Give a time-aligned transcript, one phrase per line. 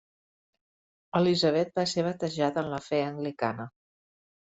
[1.19, 3.73] Elizabeth va ser batejada en la fe anglicana.